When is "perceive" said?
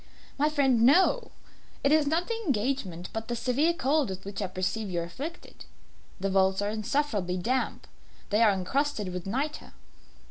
4.47-4.89